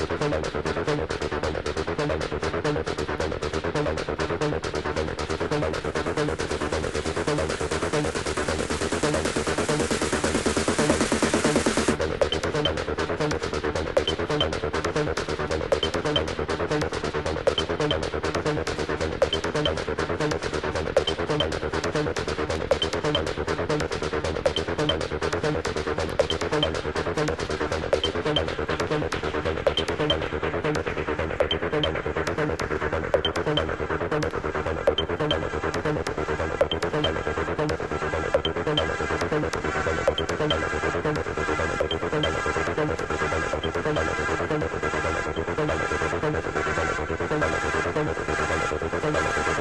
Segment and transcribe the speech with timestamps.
[0.00, 0.42] ちょっと待っ
[2.94, 3.09] て。